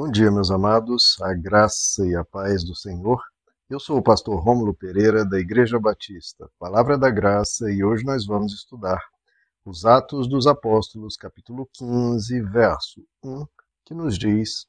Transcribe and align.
Bom 0.00 0.08
dia, 0.08 0.30
meus 0.30 0.48
amados, 0.52 1.16
a 1.20 1.34
graça 1.34 2.06
e 2.06 2.14
a 2.14 2.24
paz 2.24 2.62
do 2.62 2.72
Senhor. 2.72 3.20
Eu 3.68 3.80
sou 3.80 3.98
o 3.98 4.02
pastor 4.02 4.40
Rômulo 4.40 4.72
Pereira, 4.72 5.24
da 5.24 5.40
Igreja 5.40 5.76
Batista, 5.76 6.48
Palavra 6.56 6.96
da 6.96 7.10
Graça, 7.10 7.68
e 7.68 7.82
hoje 7.82 8.04
nós 8.04 8.24
vamos 8.24 8.52
estudar 8.52 9.02
os 9.64 9.84
Atos 9.84 10.28
dos 10.28 10.46
Apóstolos, 10.46 11.16
capítulo 11.16 11.68
15, 11.72 12.40
verso 12.42 13.04
1, 13.24 13.44
que 13.84 13.92
nos 13.92 14.16
diz: 14.16 14.66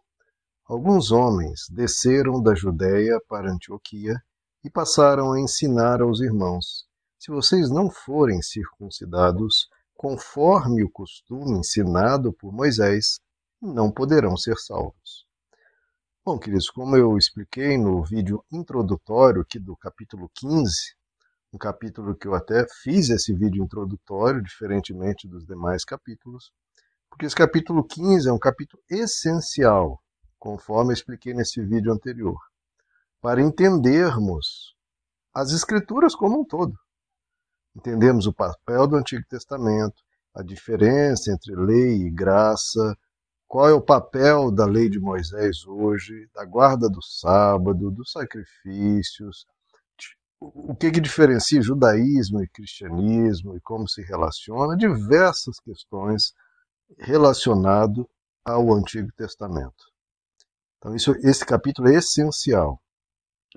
Alguns 0.66 1.12
homens 1.12 1.68
desceram 1.70 2.42
da 2.42 2.56
Judéia 2.56 3.22
para 3.30 3.52
Antioquia 3.52 4.20
e 4.64 4.70
passaram 4.72 5.34
a 5.34 5.40
ensinar 5.40 6.02
aos 6.02 6.22
irmãos: 6.22 6.88
Se 7.20 7.30
vocês 7.30 7.70
não 7.70 7.88
forem 7.92 8.42
circuncidados, 8.42 9.70
conforme 9.94 10.84
o 10.84 10.90
costume 10.90 11.60
ensinado 11.60 12.34
por 12.34 12.52
Moisés, 12.52 13.20
não 13.62 13.92
poderão 13.92 14.38
ser 14.38 14.58
salvos. 14.58 15.28
Bom, 16.26 16.38
queridos, 16.38 16.70
como 16.70 16.96
eu 16.96 17.18
expliquei 17.18 17.78
no 17.78 18.04
vídeo 18.04 18.44
introdutório 18.52 19.42
aqui 19.42 19.60
do 19.60 19.76
capítulo 19.76 20.30
15, 20.36 20.72
um 21.52 21.58
capítulo 21.58 22.16
que 22.16 22.28
eu 22.28 22.36
até 22.36 22.66
fiz 22.84 23.10
esse 23.10 23.34
vídeo 23.34 23.64
introdutório, 23.64 24.42
diferentemente 24.42 25.28
dos 25.28 25.46
demais 25.46 25.84
capítulos, 25.84 26.52
porque 27.10 27.26
esse 27.26 27.36
capítulo 27.36 27.84
15 27.84 28.30
é 28.30 28.32
um 28.32 28.40
capítulo 28.40 28.82
essencial, 28.90 30.02
conforme 30.38 30.92
eu 30.92 30.94
expliquei 30.94 31.34
nesse 31.34 31.62
vídeo 31.62 31.92
anterior, 31.92 32.38
para 33.20 33.42
entendermos 33.42 34.76
as 35.34 35.52
Escrituras 35.52 36.16
como 36.16 36.42
um 36.42 36.46
todo. 36.46 36.78
Entendemos 37.76 38.26
o 38.28 38.34
papel 38.34 38.88
do 38.88 38.96
Antigo 38.96 39.26
Testamento, 39.28 40.02
a 40.36 40.44
diferença 40.44 41.32
entre 41.32 41.56
lei 41.56 42.04
e 42.04 42.12
graça, 42.12 42.96
qual 43.50 43.68
é 43.68 43.74
o 43.74 43.82
papel 43.82 44.52
da 44.52 44.68
lei 44.68 44.88
de 44.88 45.00
Moisés 45.00 45.66
hoje, 45.66 46.30
da 46.36 46.46
guarda 46.46 46.88
do 46.88 47.02
sábado, 47.02 47.90
dos 47.90 48.12
sacrifícios, 48.12 49.48
o 50.40 50.76
que, 50.76 50.92
que 50.92 51.02
diferencia 51.02 51.60
judaísmo 51.60 52.44
e 52.44 52.48
cristianismo 52.48 53.58
e 53.58 53.60
como 53.62 53.90
se 53.90 54.04
relaciona, 54.04 54.78
diversas 54.78 55.60
questões 55.60 56.32
relacionadas 57.00 58.06
ao 58.46 58.72
Antigo 58.72 59.10
Testamento. 59.18 59.84
Então, 60.78 60.96
isso, 60.96 61.16
esse 61.24 61.44
capítulo 61.44 61.90
é 61.90 61.96
essencial. 61.96 62.80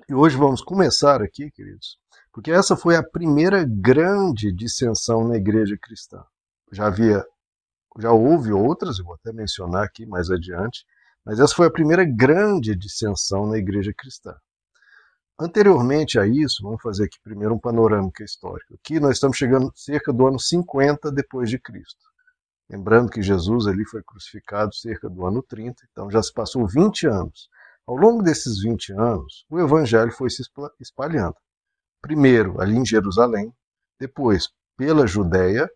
E 0.09 0.13
hoje 0.15 0.35
vamos 0.35 0.63
começar 0.63 1.21
aqui, 1.21 1.51
queridos, 1.51 1.99
porque 2.31 2.51
essa 2.51 2.75
foi 2.75 2.95
a 2.95 3.03
primeira 3.03 3.63
grande 3.63 4.51
dissensão 4.51 5.27
na 5.27 5.37
igreja 5.37 5.77
cristã. 5.79 6.25
Já 6.71 6.87
havia 6.87 7.23
já 7.99 8.11
houve 8.11 8.51
outras, 8.51 8.99
eu 8.99 9.05
vou 9.05 9.15
até 9.15 9.31
mencionar 9.31 9.83
aqui 9.83 10.05
mais 10.05 10.29
adiante, 10.29 10.85
mas 11.25 11.39
essa 11.39 11.55
foi 11.55 11.67
a 11.67 11.71
primeira 11.71 12.03
grande 12.03 12.75
dissensão 12.75 13.47
na 13.47 13.57
igreja 13.57 13.93
cristã. 13.95 14.35
Anteriormente 15.39 16.19
a 16.19 16.27
isso, 16.27 16.61
vamos 16.61 16.81
fazer 16.81 17.05
aqui 17.05 17.19
primeiro 17.23 17.55
um 17.55 17.59
panorâmica 17.59 18.23
histórico. 18.23 18.75
Aqui 18.75 18.99
nós 18.99 19.13
estamos 19.13 19.37
chegando 19.37 19.71
cerca 19.75 20.13
do 20.13 20.27
ano 20.27 20.39
50 20.39 21.11
depois 21.11 21.49
de 21.49 21.57
Cristo. 21.59 22.01
Lembrando 22.69 23.09
que 23.09 23.21
Jesus 23.21 23.67
ali 23.67 23.85
foi 23.85 24.01
crucificado 24.03 24.73
cerca 24.75 25.09
do 25.09 25.25
ano 25.25 25.41
30, 25.43 25.83
então 25.91 26.09
já 26.09 26.21
se 26.21 26.31
passou 26.31 26.67
20 26.67 27.07
anos. 27.07 27.49
Ao 27.85 27.95
longo 27.95 28.23
desses 28.23 28.61
20 28.61 28.93
anos, 28.93 29.45
o 29.49 29.59
evangelho 29.59 30.11
foi 30.11 30.29
se 30.29 30.43
espalhando. 30.79 31.35
Primeiro 32.01 32.61
ali 32.61 32.75
em 32.75 32.85
Jerusalém, 32.85 33.53
depois 33.99 34.49
pela 34.77 35.05
Judéia, 35.05 35.69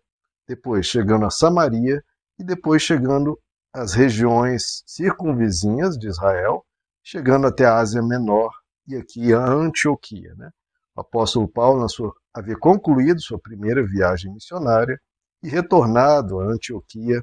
depois 0.48 0.86
chegando 0.86 1.26
a 1.26 1.30
Samaria 1.30 2.02
e 2.38 2.44
depois 2.44 2.82
chegando 2.82 3.38
às 3.72 3.92
regiões 3.92 4.82
circunvizinhas 4.86 5.98
de 5.98 6.08
Israel, 6.08 6.64
chegando 7.02 7.46
até 7.46 7.66
a 7.66 7.76
Ásia 7.76 8.02
Menor 8.02 8.50
e 8.86 8.96
aqui 8.96 9.34
a 9.34 9.44
Antioquia. 9.44 10.34
Né? 10.36 10.50
O 10.96 11.02
apóstolo 11.02 11.46
Paulo, 11.46 11.86
sua, 11.88 12.12
havia 12.32 12.56
concluído 12.56 13.20
sua 13.20 13.38
primeira 13.38 13.86
viagem 13.86 14.32
missionária 14.32 14.98
e 15.42 15.48
retornado 15.48 16.40
a 16.40 16.46
Antioquia 16.46 17.22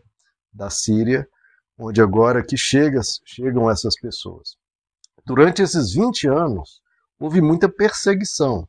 da 0.53 0.69
Síria, 0.69 1.27
onde 1.77 2.01
agora 2.01 2.45
que 2.45 2.55
chega, 2.55 3.01
chegam 3.25 3.69
essas 3.69 3.99
pessoas. 3.99 4.55
Durante 5.25 5.61
esses 5.61 5.93
20 5.93 6.27
anos, 6.27 6.81
houve 7.19 7.41
muita 7.41 7.67
perseguição. 7.67 8.67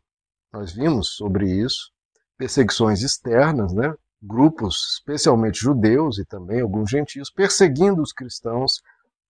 Nós 0.53 0.73
vimos 0.73 1.15
sobre 1.17 1.51
isso, 1.51 1.93
perseguições 2.39 3.03
externas, 3.03 3.73
né? 3.73 3.95
Grupos, 4.23 4.97
especialmente 4.99 5.61
judeus 5.61 6.19
e 6.19 6.25
também 6.25 6.61
alguns 6.61 6.91
gentios, 6.91 7.31
perseguindo 7.31 8.03
os 8.03 8.13
cristãos, 8.13 8.81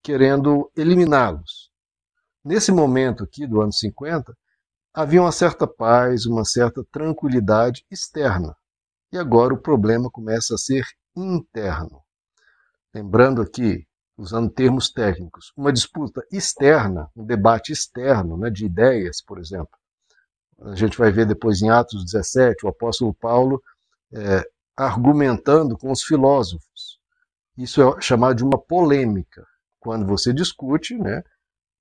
querendo 0.03 0.71
eliminá-los. 0.77 1.71
Nesse 2.45 2.71
momento 2.71 3.25
aqui 3.25 3.47
do 3.47 3.61
ano 3.61 3.73
50, 3.73 4.37
havia 4.95 5.21
uma 5.21 5.33
certa 5.33 5.67
paz, 5.67 6.27
uma 6.27 6.45
certa 6.45 6.85
tranquilidade 6.91 7.85
externa. 7.91 8.57
E 9.13 9.19
agora 9.19 9.53
o 9.53 9.61
problema 9.61 10.11
começa 10.11 10.55
a 10.55 10.59
ser 10.59 10.85
interno. 11.15 12.03
Lembrando 12.95 13.43
aqui, 13.43 13.87
usando 14.17 14.51
termos 14.51 14.91
técnicos, 14.91 15.53
uma 15.57 15.73
disputa 15.73 16.25
externa, 16.33 17.11
um 17.15 17.25
debate 17.25 17.73
externo 17.73 18.37
né, 18.39 18.49
de 18.49 18.65
ideias, 18.65 19.21
por 19.21 19.39
exemplo. 19.39 19.77
A 20.63 20.75
gente 20.75 20.97
vai 20.97 21.11
ver 21.11 21.27
depois 21.27 21.61
em 21.61 21.69
Atos 21.69 22.05
17, 22.05 22.65
o 22.65 22.69
apóstolo 22.69 23.13
Paulo 23.13 23.63
é, 24.13 24.49
argumentando 24.77 25.77
com 25.79 25.91
os 25.91 26.03
filósofos. 26.03 26.99
Isso 27.57 27.83
é 27.83 28.01
chamado 28.01 28.37
de 28.37 28.45
uma 28.45 28.59
polêmica, 28.59 29.47
quando 29.81 30.07
você 30.07 30.33
discute, 30.33 30.97
né, 30.99 31.23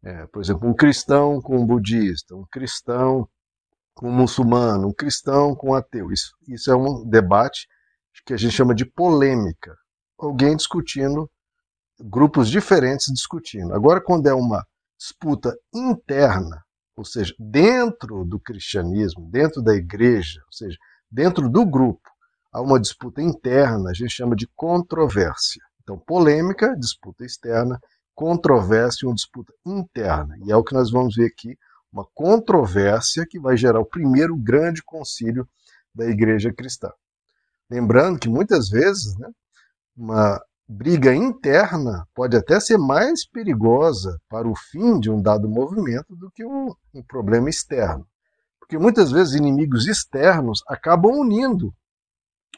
é, 0.03 0.25
por 0.28 0.41
exemplo, 0.41 0.69
um 0.69 0.73
cristão 0.73 1.41
com 1.41 1.57
um 1.57 1.66
budista, 1.66 2.35
um 2.35 2.45
cristão 2.51 3.28
com 3.94 4.09
um 4.09 4.13
muçulmano, 4.13 4.88
um 4.88 4.94
cristão 4.94 5.56
com 5.56 5.72
um 5.72 5.73
ateu. 5.73 6.11
Isso, 6.11 6.35
isso 6.47 6.72
é 6.72 6.75
um 6.75 7.03
debate 7.07 7.67
que 8.25 8.33
a 8.33 8.38
gente 8.38 8.53
chama 8.53 8.75
de 8.75 8.85
polêmica. 8.85 9.75
Alguém 10.17 10.56
discutindo, 10.56 11.29
grupos 12.00 12.50
diferentes 12.50 13.12
discutindo. 13.12 13.73
Agora, 13.73 14.00
quando 14.00 14.27
é 14.27 14.33
uma 14.33 14.66
disputa 14.97 15.53
interna, 15.73 16.63
ou 16.95 17.03
seja, 17.03 17.33
dentro 17.39 18.23
do 18.23 18.39
cristianismo, 18.39 19.29
dentro 19.29 19.62
da 19.62 19.73
igreja, 19.73 20.41
ou 20.45 20.53
seja, 20.53 20.77
dentro 21.12 21.50
do 21.50 21.66
grupo, 21.66 22.09
há 22.55 22.61
uma 22.61 22.79
disputa 22.79 23.21
interna, 23.21 23.89
a 23.89 23.93
gente 23.93 24.11
chama 24.11 24.33
de 24.33 24.47
controvérsia. 24.55 25.61
Então, 25.83 25.99
polêmica, 25.99 26.73
disputa 26.79 27.25
externa, 27.25 27.77
controvérsia, 28.16 29.09
uma 29.09 29.13
disputa 29.13 29.53
interna. 29.66 30.38
E 30.45 30.53
é 30.53 30.55
o 30.55 30.63
que 30.63 30.73
nós 30.73 30.89
vamos 30.89 31.15
ver 31.17 31.25
aqui, 31.25 31.57
uma 31.91 32.07
controvérsia 32.13 33.25
que 33.29 33.38
vai 33.38 33.57
gerar 33.57 33.81
o 33.81 33.85
primeiro 33.85 34.38
grande 34.38 34.81
concílio 34.81 35.45
da 35.94 36.05
igreja 36.05 36.53
cristã. 36.53 36.89
Lembrando 37.69 38.19
que 38.19 38.29
muitas 38.29 38.69
vezes 38.69 39.17
né, 39.17 39.27
uma 39.94 40.41
briga 40.65 41.13
interna 41.13 42.07
pode 42.15 42.38
até 42.38 42.57
ser 42.61 42.77
mais 42.77 43.27
perigosa 43.27 44.17
para 44.29 44.47
o 44.47 44.55
fim 44.55 44.97
de 44.97 45.11
um 45.11 45.21
dado 45.21 45.49
movimento 45.49 46.15
do 46.15 46.31
que 46.31 46.45
um, 46.45 46.73
um 46.94 47.03
problema 47.03 47.49
externo. 47.49 48.07
Porque 48.61 48.77
muitas 48.77 49.11
vezes 49.11 49.33
inimigos 49.33 49.88
externos 49.88 50.63
acabam 50.69 51.11
unindo 51.11 51.73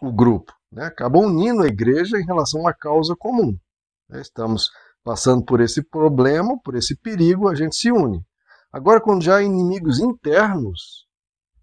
o 0.01 0.11
grupo, 0.11 0.53
né? 0.71 0.85
acaba 0.85 1.19
unindo 1.19 1.63
a 1.63 1.67
igreja 1.67 2.17
em 2.17 2.25
relação 2.25 2.61
a 2.61 2.63
uma 2.63 2.73
causa 2.73 3.15
comum. 3.15 3.57
Né? 4.09 4.21
Estamos 4.21 4.69
passando 5.03 5.43
por 5.43 5.61
esse 5.61 5.81
problema, 5.81 6.59
por 6.63 6.75
esse 6.75 6.95
perigo, 6.95 7.47
a 7.47 7.55
gente 7.55 7.75
se 7.75 7.91
une. 7.91 8.21
Agora, 8.71 9.01
quando 9.01 9.23
já 9.23 9.37
há 9.37 9.43
inimigos 9.43 9.99
internos, 9.99 11.07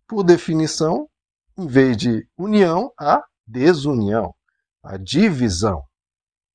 por 0.09 0.25
definição, 0.25 1.09
em 1.56 1.67
vez 1.67 1.97
de 1.97 2.27
união, 2.37 2.93
há 2.99 3.23
desunião, 3.47 4.34
há 4.83 4.97
divisão. 4.97 5.83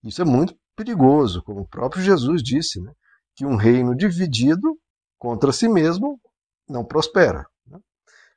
Isso 0.03 0.21
é 0.21 0.25
muito 0.25 0.55
perigoso, 0.75 1.43
como 1.43 1.61
o 1.61 1.67
próprio 1.67 2.01
Jesus 2.01 2.41
disse, 2.41 2.81
né? 2.81 2.91
que 3.35 3.45
um 3.45 3.55
reino 3.55 3.95
dividido 3.95 4.77
contra 5.17 5.51
si 5.51 5.67
mesmo 5.67 6.19
não 6.67 6.83
prospera. 6.83 7.45
Né? 7.67 7.79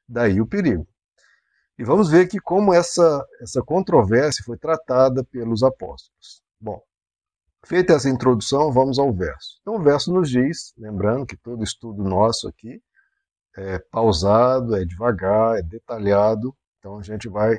Daí 0.09 0.41
o 0.41 0.47
perigo. 0.47 0.87
E 1.83 1.85
vamos 1.85 2.09
ver 2.09 2.27
aqui 2.27 2.39
como 2.39 2.73
essa, 2.73 3.27
essa 3.41 3.61
controvérsia 3.61 4.45
foi 4.45 4.57
tratada 4.57 5.25
pelos 5.25 5.65
apóstolos. 5.65 6.41
Bom, 6.61 6.81
feita 7.67 7.95
essa 7.95 8.09
introdução, 8.09 8.71
vamos 8.71 9.01
ao 9.01 9.13
verso. 9.13 9.59
Então, 9.61 9.75
o 9.75 9.83
verso 9.83 10.13
nos 10.13 10.31
diz, 10.31 10.73
lembrando 10.79 11.27
que 11.27 11.37
todo 11.37 11.65
estudo 11.65 12.05
nosso 12.05 12.47
aqui 12.47 12.81
é 13.57 13.81
pausado, 13.81 14.77
é 14.77 14.85
devagar, 14.85 15.59
é 15.59 15.63
detalhado, 15.63 16.57
então 16.79 17.01
a 17.01 17.03
gente 17.03 17.29
vai 17.29 17.59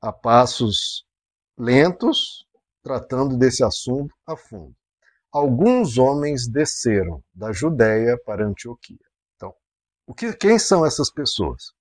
a 0.00 0.12
passos 0.12 1.06
lentos, 1.56 2.44
tratando 2.82 3.36
desse 3.36 3.62
assunto 3.62 4.12
a 4.26 4.36
fundo. 4.36 4.74
Alguns 5.30 5.98
homens 5.98 6.48
desceram 6.48 7.22
da 7.32 7.52
Judéia 7.52 8.18
para 8.26 8.44
Antioquia. 8.44 8.98
Então, 9.36 9.54
o 10.04 10.12
que, 10.12 10.32
quem 10.32 10.58
são 10.58 10.84
essas 10.84 11.12
pessoas? 11.12 11.78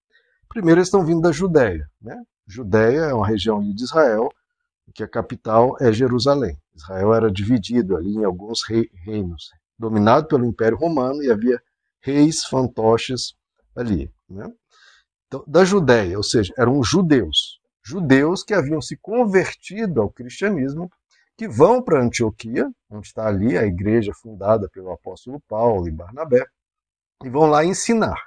Primeiro, 0.49 0.79
eles 0.79 0.87
estão 0.87 1.05
vindo 1.05 1.21
da 1.21 1.31
Judéia. 1.31 1.87
Né? 2.01 2.21
Judéia 2.47 3.01
é 3.01 3.13
uma 3.13 3.27
região 3.27 3.61
de 3.61 3.83
Israel, 3.83 4.29
que 4.93 5.03
a 5.03 5.07
capital 5.07 5.77
é 5.79 5.91
Jerusalém. 5.91 6.57
Israel 6.75 7.13
era 7.13 7.31
dividido 7.31 7.95
ali 7.95 8.15
em 8.15 8.23
alguns 8.23 8.61
reinos, 9.05 9.51
dominado 9.77 10.27
pelo 10.27 10.45
Império 10.45 10.77
Romano 10.77 11.21
e 11.23 11.31
havia 11.31 11.61
reis 12.01 12.43
fantoches 12.45 13.33
ali. 13.75 14.11
Né? 14.27 14.51
Então, 15.27 15.43
da 15.47 15.63
Judéia, 15.63 16.17
ou 16.17 16.23
seja, 16.23 16.51
eram 16.57 16.83
judeus, 16.83 17.59
judeus 17.83 18.43
que 18.43 18.53
haviam 18.53 18.81
se 18.81 18.97
convertido 18.97 20.01
ao 20.01 20.09
cristianismo, 20.09 20.89
que 21.37 21.47
vão 21.47 21.81
para 21.81 22.01
Antioquia, 22.01 22.69
onde 22.89 23.07
está 23.07 23.27
ali 23.27 23.57
a 23.57 23.65
igreja 23.65 24.11
fundada 24.13 24.67
pelo 24.69 24.91
apóstolo 24.91 25.41
Paulo 25.47 25.87
e 25.87 25.91
Barnabé, 25.91 26.45
e 27.23 27.29
vão 27.29 27.45
lá 27.45 27.63
ensinar. 27.63 28.19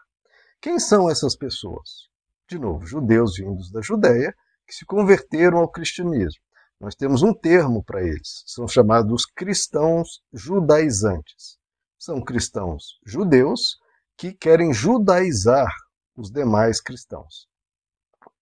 Quem 0.61 0.79
são 0.79 1.11
essas 1.11 1.37
pessoas? 1.37 2.12
De 2.53 2.59
novo, 2.59 2.85
judeus 2.85 3.39
vindos 3.39 3.71
da 3.71 3.81
Judéia 3.81 4.35
que 4.67 4.75
se 4.75 4.85
converteram 4.85 5.57
ao 5.57 5.71
cristianismo. 5.71 6.43
Nós 6.79 6.95
temos 6.95 7.23
um 7.23 7.33
termo 7.33 7.83
para 7.83 8.03
eles, 8.03 8.45
são 8.47 8.69
chamados 8.69 9.25
cristãos 9.25 10.21
judaizantes. 10.35 11.57
São 11.99 12.21
cristãos 12.21 13.01
judeus 13.07 13.79
que 14.19 14.35
querem 14.35 14.71
judaizar 14.71 15.73
os 16.15 16.31
demais 16.31 16.79
cristãos. 16.79 17.49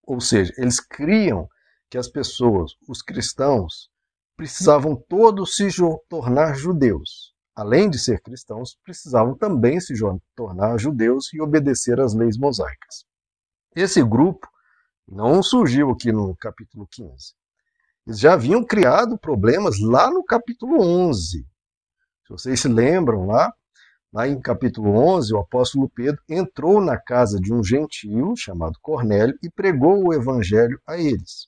Ou 0.03 0.19
seja, 0.19 0.53
eles 0.57 0.81
criam 0.81 1.47
que 1.89 1.97
as 1.97 2.09
pessoas, 2.09 2.73
os 2.89 3.01
cristãos, 3.01 3.89
precisavam 4.35 4.93
todos 4.93 5.55
se 5.55 5.69
tornar 6.09 6.55
judeus. 6.55 7.33
Além 7.55 7.89
de 7.89 7.97
ser 7.97 8.21
cristãos, 8.21 8.77
precisavam 8.83 9.37
também 9.37 9.79
se 9.79 9.93
tornar 10.35 10.77
judeus 10.77 11.33
e 11.33 11.39
obedecer 11.39 11.97
às 12.01 12.13
leis 12.13 12.37
mosaicas. 12.37 13.09
Esse 13.75 14.03
grupo 14.03 14.47
não 15.07 15.41
surgiu 15.41 15.89
aqui 15.91 16.11
no 16.11 16.35
capítulo 16.35 16.87
15. 16.91 17.33
Eles 18.05 18.19
já 18.19 18.33
haviam 18.33 18.63
criado 18.63 19.17
problemas 19.17 19.79
lá 19.79 20.09
no 20.09 20.23
capítulo 20.23 20.81
11. 20.81 21.45
Se 22.25 22.29
vocês 22.29 22.59
se 22.59 22.67
lembram 22.67 23.27
lá, 23.27 23.53
Lá 24.13 24.27
em 24.27 24.41
capítulo 24.41 24.91
11, 24.91 25.33
o 25.33 25.39
apóstolo 25.39 25.89
Pedro 25.89 26.21
entrou 26.27 26.81
na 26.81 26.97
casa 26.97 27.39
de 27.39 27.53
um 27.53 27.63
gentio 27.63 28.35
chamado 28.35 28.77
Cornélio 28.81 29.37
e 29.41 29.49
pregou 29.49 30.05
o 30.05 30.13
evangelho 30.13 30.77
a 30.85 30.97
eles. 30.97 31.47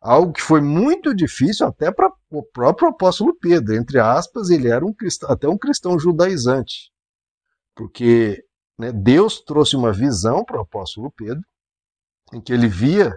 Algo 0.00 0.32
que 0.32 0.40
foi 0.40 0.62
muito 0.62 1.14
difícil 1.14 1.66
até 1.66 1.92
para 1.92 2.10
o 2.30 2.42
próprio 2.42 2.88
apóstolo 2.88 3.36
Pedro. 3.38 3.74
Entre 3.74 3.98
aspas, 3.98 4.48
ele 4.48 4.68
era 4.68 4.84
um 4.84 4.92
cristão, 4.92 5.30
até 5.30 5.46
um 5.46 5.58
cristão 5.58 5.98
judaizante. 5.98 6.90
Porque 7.74 8.42
né, 8.78 8.92
Deus 8.92 9.40
trouxe 9.40 9.76
uma 9.76 9.92
visão 9.92 10.44
para 10.44 10.58
o 10.58 10.62
apóstolo 10.62 11.10
Pedro, 11.10 11.42
em 12.32 12.40
que 12.40 12.52
ele 12.52 12.68
via, 12.68 13.14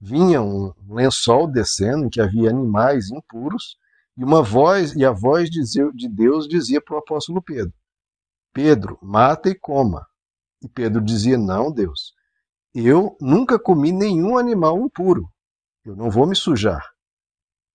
vinha 0.00 0.40
um 0.42 0.72
lençol 0.88 1.46
descendo, 1.46 2.06
em 2.06 2.10
que 2.10 2.20
havia 2.20 2.50
animais 2.50 3.10
impuros, 3.10 3.76
e 4.16 4.24
uma 4.24 4.42
voz, 4.42 4.94
e 4.94 5.04
a 5.04 5.10
voz 5.10 5.50
de 5.50 6.08
Deus 6.08 6.46
dizia 6.48 6.80
para 6.80 6.94
o 6.94 6.98
apóstolo 6.98 7.42
Pedro: 7.42 7.74
Pedro, 8.52 8.98
mata 9.02 9.48
e 9.50 9.54
coma. 9.54 10.06
E 10.62 10.68
Pedro 10.68 11.02
dizia: 11.02 11.36
Não, 11.36 11.72
Deus, 11.72 12.14
eu 12.72 13.16
nunca 13.20 13.58
comi 13.58 13.90
nenhum 13.90 14.38
animal 14.38 14.78
impuro. 14.78 15.28
Eu 15.84 15.96
não 15.96 16.10
vou 16.10 16.26
me 16.26 16.36
sujar. 16.36 16.88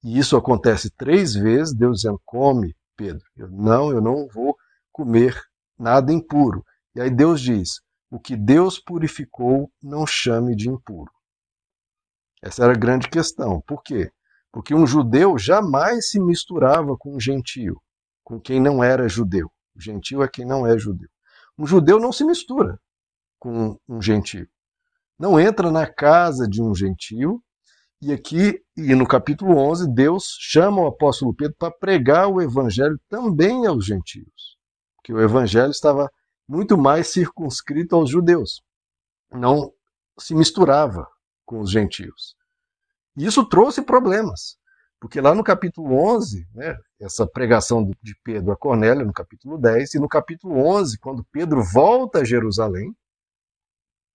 E 0.01 0.17
isso 0.17 0.37
acontece 0.37 0.89
três 0.89 1.33
vezes, 1.33 1.75
Deus 1.75 1.97
dizendo: 1.97 2.21
Come, 2.25 2.73
Pedro. 2.95 3.23
Eu, 3.35 3.49
não, 3.49 3.91
eu 3.91 4.01
não 4.01 4.27
vou 4.27 4.55
comer 4.91 5.37
nada 5.77 6.13
impuro. 6.13 6.63
E 6.95 7.01
aí 7.01 7.09
Deus 7.09 7.41
diz: 7.41 7.81
O 8.09 8.19
que 8.19 8.35
Deus 8.35 8.79
purificou, 8.79 9.71
não 9.81 10.05
chame 10.05 10.55
de 10.55 10.69
impuro. 10.69 11.11
Essa 12.41 12.63
era 12.63 12.73
a 12.73 12.77
grande 12.77 13.09
questão. 13.09 13.61
Por 13.61 13.83
quê? 13.83 14.11
Porque 14.51 14.73
um 14.73 14.87
judeu 14.87 15.37
jamais 15.37 16.09
se 16.09 16.19
misturava 16.19 16.97
com 16.97 17.15
um 17.15 17.19
gentio, 17.19 17.79
com 18.23 18.39
quem 18.39 18.59
não 18.59 18.83
era 18.83 19.07
judeu. 19.07 19.51
Gentil 19.77 20.23
é 20.23 20.27
quem 20.27 20.45
não 20.45 20.65
é 20.65 20.77
judeu. 20.77 21.09
Um 21.57 21.65
judeu 21.65 21.99
não 21.99 22.11
se 22.11 22.23
mistura 22.23 22.79
com 23.37 23.77
um 23.87 24.01
gentil. 24.01 24.47
Não 25.17 25.39
entra 25.39 25.71
na 25.71 25.85
casa 25.85 26.47
de 26.47 26.61
um 26.61 26.73
gentil. 26.73 27.43
E 28.01 28.13
aqui, 28.13 28.61
e 28.77 28.95
no 28.95 29.05
capítulo 29.05 29.57
11, 29.57 29.93
Deus 29.93 30.37
chama 30.39 30.81
o 30.81 30.87
apóstolo 30.87 31.33
Pedro 31.33 31.55
para 31.57 31.71
pregar 31.71 32.27
o 32.29 32.41
evangelho 32.41 32.97
também 33.09 33.65
aos 33.65 33.85
gentios. 33.85 34.57
Porque 34.95 35.13
o 35.13 35.21
evangelho 35.21 35.71
estava 35.71 36.09
muito 36.49 36.75
mais 36.75 37.09
circunscrito 37.09 37.95
aos 37.95 38.09
judeus. 38.09 38.63
Não 39.31 39.71
se 40.17 40.33
misturava 40.33 41.07
com 41.45 41.59
os 41.59 41.69
gentios. 41.69 42.35
E 43.15 43.25
isso 43.25 43.47
trouxe 43.47 43.83
problemas. 43.83 44.57
Porque 44.99 45.21
lá 45.21 45.35
no 45.35 45.43
capítulo 45.43 45.93
11, 45.93 46.47
né, 46.53 46.75
essa 46.99 47.25
pregação 47.25 47.89
de 48.01 48.15
Pedro 48.23 48.51
a 48.51 48.57
Cornélio, 48.57 49.05
no 49.05 49.13
capítulo 49.13 49.59
10, 49.59 49.93
e 49.93 49.99
no 49.99 50.09
capítulo 50.09 50.57
11, 50.57 50.97
quando 50.97 51.23
Pedro 51.31 51.63
volta 51.63 52.19
a 52.19 52.25
Jerusalém, 52.25 52.93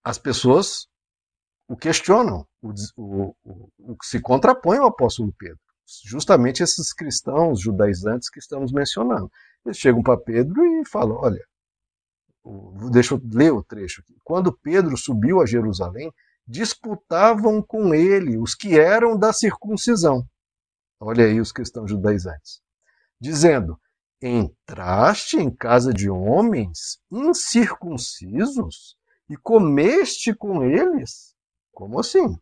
as 0.02 0.18
pessoas 0.18 0.88
o 1.66 1.76
questionam, 1.76 2.46
o, 2.60 2.74
o, 2.96 3.34
o, 3.44 3.68
o 3.78 3.96
se 4.02 4.20
contrapõe 4.20 4.76
ao 4.76 4.88
apóstolo 4.88 5.32
Pedro. 5.38 5.58
Justamente 6.04 6.62
esses 6.62 6.92
cristãos 6.92 7.60
judaizantes 7.60 8.28
que 8.28 8.38
estamos 8.38 8.72
mencionando. 8.72 9.30
Eles 9.64 9.78
chegam 9.78 10.02
para 10.02 10.20
Pedro 10.20 10.62
e 10.64 10.86
falam: 10.86 11.16
olha, 11.16 11.40
deixa 12.90 13.14
eu 13.14 13.20
ler 13.32 13.52
o 13.52 13.62
trecho 13.62 14.00
aqui. 14.00 14.16
Quando 14.22 14.52
Pedro 14.52 14.96
subiu 14.96 15.40
a 15.40 15.46
Jerusalém, 15.46 16.12
disputavam 16.46 17.62
com 17.62 17.94
ele 17.94 18.36
os 18.36 18.54
que 18.54 18.78
eram 18.78 19.16
da 19.16 19.32
circuncisão 19.32 20.26
Olha 21.00 21.26
aí 21.26 21.38
os 21.38 21.52
cristãos 21.52 21.90
judaizantes. 21.90 22.62
Dizendo: 23.20 23.78
Entraste 24.22 25.36
em 25.36 25.54
casa 25.54 25.92
de 25.92 26.08
homens 26.08 26.98
incircuncisos 27.10 28.96
e 29.28 29.36
comeste 29.36 30.34
com 30.34 30.64
eles? 30.64 31.34
Como 31.72 32.00
assim? 32.00 32.38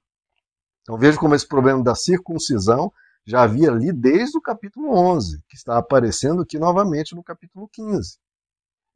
Então 0.83 0.97
veja 0.97 1.19
como 1.19 1.35
esse 1.35 1.47
problema 1.47 1.83
da 1.83 1.97
circuncisão 1.97 2.93
já 3.27 3.43
havia 3.43 3.71
ali 3.71 3.93
desde 3.93 4.39
o 4.39 4.41
capítulo 4.41 4.93
11, 4.93 5.43
que 5.49 5.57
está 5.57 5.77
aparecendo 5.79 6.43
aqui 6.43 6.57
novamente 6.57 7.17
no 7.17 7.23
capítulo 7.23 7.69
15. 7.73 8.19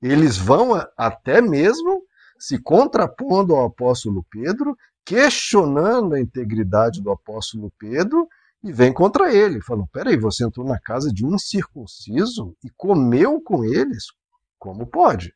Eles 0.02 0.36
vão 0.36 0.72
até 0.96 1.40
mesmo 1.40 2.02
se 2.38 2.58
contrapondo 2.58 3.54
ao 3.54 3.66
apóstolo 3.66 4.24
Pedro, 4.30 4.76
questionando 5.04 6.14
a 6.14 6.20
integridade 6.20 7.00
do 7.00 7.10
apóstolo 7.10 7.72
Pedro 7.78 8.28
e 8.62 8.72
vem 8.72 8.92
contra 8.92 9.32
ele, 9.32 9.62
falando: 9.62 9.86
peraí, 9.92 10.16
você 10.16 10.44
entrou 10.44 10.66
na 10.66 10.78
casa 10.78 11.12
de 11.12 11.24
um 11.24 11.38
circunciso 11.38 12.56
e 12.64 12.70
comeu 12.76 13.40
com 13.40 13.64
eles? 13.64 14.06
Como 14.58 14.86
pode? 14.86 15.34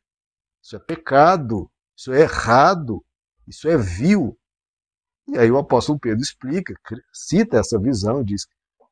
Isso 0.63 0.77
é 0.77 0.79
pecado, 0.79 1.71
isso 1.97 2.13
é 2.13 2.23
errado, 2.23 3.05
isso 3.47 3.69
é 3.69 3.77
vil. 3.77 4.37
E 5.29 5.39
aí 5.39 5.51
o 5.51 5.59
apóstolo 5.59 5.99
Pedro 5.99 6.21
explica, 6.21 6.75
cita 7.13 7.59
essa 7.59 7.79
visão, 7.79 8.25
diz 8.25 8.47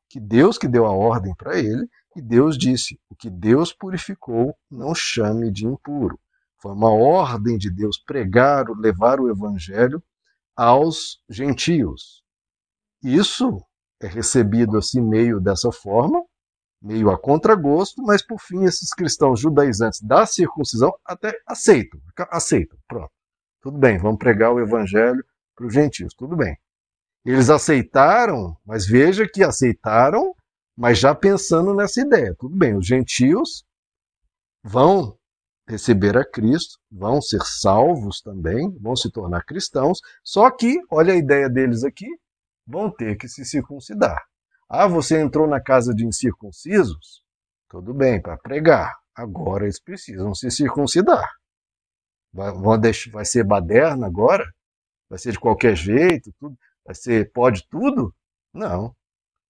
que 0.07 0.19
Deus 0.19 0.57
que 0.57 0.67
deu 0.67 0.85
a 0.85 0.91
ordem 0.91 1.35
para 1.35 1.59
ele, 1.59 1.87
e 2.19 2.21
Deus 2.21 2.57
disse: 2.57 2.99
o 3.09 3.15
que 3.15 3.29
Deus 3.29 3.71
purificou, 3.73 4.53
não 4.69 4.93
chame 4.93 5.49
de 5.49 5.65
impuro. 5.65 6.19
Foi 6.61 6.73
uma 6.73 6.91
ordem 6.91 7.57
de 7.57 7.71
Deus 7.71 7.97
pregar, 7.97 8.65
levar 8.77 9.21
o 9.21 9.29
evangelho 9.29 10.03
aos 10.53 11.23
gentios. 11.29 12.21
Isso 13.01 13.63
é 14.01 14.07
recebido 14.07 14.77
assim 14.77 15.01
meio 15.01 15.39
dessa 15.39 15.71
forma, 15.71 16.21
meio 16.81 17.09
a 17.09 17.17
contragosto, 17.17 18.01
mas 18.03 18.21
por 18.21 18.41
fim 18.41 18.65
esses 18.65 18.89
cristãos 18.89 19.39
judaizantes 19.39 20.01
da 20.01 20.25
circuncisão 20.25 20.93
até 21.05 21.33
aceitam, 21.47 22.01
aceitam, 22.29 22.77
pronto. 22.85 23.11
Tudo 23.61 23.77
bem, 23.77 23.97
vamos 23.97 24.19
pregar 24.19 24.53
o 24.53 24.59
evangelho 24.59 25.23
para 25.55 25.65
os 25.65 25.73
gentios, 25.73 26.13
tudo 26.13 26.35
bem. 26.35 26.57
Eles 27.23 27.49
aceitaram, 27.49 28.57
mas 28.65 28.85
veja 28.85 29.25
que 29.25 29.41
aceitaram, 29.41 30.35
mas 30.79 30.97
já 30.97 31.13
pensando 31.13 31.75
nessa 31.75 31.99
ideia. 31.99 32.33
Tudo 32.39 32.55
bem, 32.55 32.77
os 32.77 32.87
gentios 32.87 33.65
vão 34.63 35.19
receber 35.67 36.17
a 36.17 36.23
Cristo, 36.23 36.79
vão 36.89 37.21
ser 37.21 37.41
salvos 37.43 38.21
também, 38.21 38.71
vão 38.79 38.95
se 38.95 39.11
tornar 39.11 39.43
cristãos, 39.43 39.99
só 40.23 40.49
que, 40.49 40.79
olha 40.89 41.13
a 41.13 41.17
ideia 41.17 41.49
deles 41.49 41.83
aqui, 41.83 42.07
vão 42.65 42.89
ter 42.89 43.17
que 43.17 43.27
se 43.27 43.43
circuncidar. 43.43 44.23
Ah, 44.69 44.87
você 44.87 45.19
entrou 45.19 45.47
na 45.47 45.61
casa 45.61 45.93
de 45.93 46.05
incircuncisos? 46.05 47.25
Tudo 47.67 47.93
bem, 47.93 48.21
para 48.21 48.37
pregar. 48.37 48.95
Agora 49.13 49.65
eles 49.65 49.81
precisam 49.81 50.33
se 50.33 50.49
circuncidar. 50.49 51.29
Vai, 52.31 52.53
deixar, 52.79 53.11
vai 53.11 53.25
ser 53.25 53.43
baderna 53.43 54.07
agora? 54.07 54.45
Vai 55.09 55.19
ser 55.19 55.33
de 55.33 55.39
qualquer 55.41 55.75
jeito? 55.75 56.31
Tudo, 56.39 56.57
vai 56.85 56.95
ser 56.95 57.29
pode 57.33 57.67
tudo? 57.67 58.15
Não. 58.53 58.95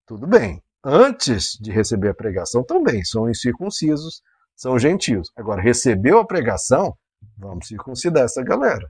Tudo 0.08 0.26
bem. 0.26 0.60
Antes 0.84 1.58
de 1.60 1.72
receber 1.72 2.10
a 2.10 2.14
pregação 2.14 2.64
também 2.64 3.04
são 3.04 3.30
incircuncisos, 3.30 4.22
são 4.56 4.80
gentios. 4.80 5.30
Agora, 5.36 5.62
recebeu 5.62 6.20
a 6.20 6.26
pregação, 6.26 6.98
vamos 7.38 7.68
circuncidar 7.68 8.24
essa 8.24 8.44
galera. 8.44 8.90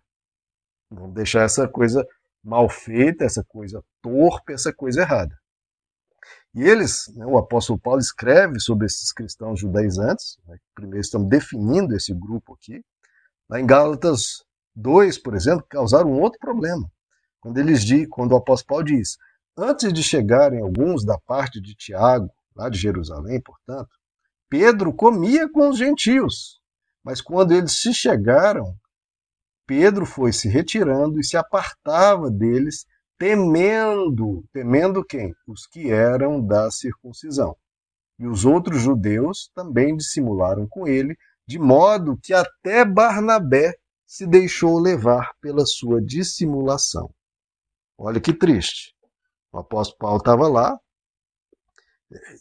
Vamos 0.92 1.14
deixar 1.14 1.44
essa 1.44 1.68
coisa 1.68 2.06
mal 2.44 2.70
feita, 2.70 3.26
essa 3.26 3.44
coisa 3.44 3.84
torpe, 4.02 4.54
essa 4.54 4.74
coisa 4.74 5.02
errada. 5.02 5.36
E 6.54 6.64
eles, 6.64 7.12
né, 7.16 7.26
o 7.26 7.38
apóstolo 7.38 7.80
Paulo 7.80 8.00
escreve 8.00 8.60
sobre 8.60 8.88
esses 8.88 9.12
cristãos 9.12 9.60
judaizantes, 9.60 10.38
né, 10.48 10.58
primeiro 10.74 11.02
estamos 11.02 11.30
definindo 11.30 11.96
esse 11.96 12.14
grupo 12.14 12.56
aqui, 12.56 12.84
lá 13.48 13.60
em 13.60 13.66
Gálatas 13.66 14.44
2, 14.76 15.20
por 15.20 15.36
exemplo, 15.36 15.66
causaram 15.70 16.12
um 16.12 16.20
outro 16.20 16.40
problema. 16.40 16.90
Quando 17.40 17.58
eles 17.58 17.84
quando 18.10 18.32
o 18.32 18.38
apóstolo 18.38 18.68
Paulo 18.68 18.84
diz, 18.86 19.18
antes 19.58 19.92
de 19.92 20.04
chegarem 20.04 20.62
alguns 20.62 21.06
da 21.06 21.18
parte 21.18 21.62
de 21.62 21.76
Tiago, 21.76 22.32
lá 22.56 22.70
de 22.70 22.78
Jerusalém, 22.78 23.42
portanto, 23.42 23.90
Pedro 24.50 24.94
comia 24.94 25.50
com 25.50 25.70
os 25.70 25.78
gentios. 25.78 26.60
Mas 27.04 27.22
quando 27.22 27.54
eles 27.54 27.80
se 27.80 27.94
chegaram, 27.94 28.76
Pedro 29.66 30.06
foi 30.06 30.34
se 30.34 30.50
retirando 30.50 31.20
e 31.20 31.24
se 31.24 31.38
apartava 31.38 32.32
deles, 32.32 32.86
temendo, 33.18 34.44
temendo 34.52 35.06
quem? 35.06 35.34
Os 35.48 35.68
que 35.68 35.92
eram 35.92 36.44
da 36.44 36.72
circuncisão. 36.72 37.56
E 38.18 38.28
os 38.28 38.46
outros 38.46 38.82
judeus 38.82 39.52
também 39.54 39.96
dissimularam 39.96 40.68
com 40.68 40.88
ele, 40.88 41.16
de 41.48 41.60
modo 41.60 42.18
que 42.22 42.34
até 42.34 42.84
Barnabé 42.84 43.76
se 44.06 44.26
deixou 44.26 44.80
levar 44.80 45.32
pela 45.40 45.66
sua 45.66 46.02
dissimulação. 46.02 47.14
Olha 47.98 48.20
que 48.20 48.34
triste. 48.34 48.96
O 49.52 49.60
apóstolo 49.60 49.98
Paulo 49.98 50.18
estava 50.18 50.48
lá, 50.48 50.78